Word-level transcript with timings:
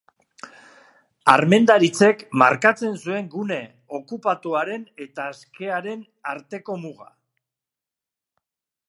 Armendaritzek 1.33 2.23
markatzen 2.43 2.95
zuen 3.03 3.27
gune 3.35 3.59
okupatuaren 3.99 4.87
eta 5.07 5.29
askearen 5.35 6.03
arteko 6.35 6.79
muga. 6.87 7.13